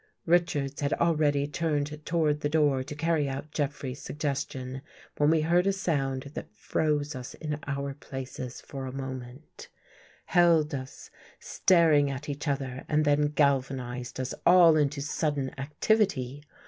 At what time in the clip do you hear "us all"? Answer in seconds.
14.19-14.75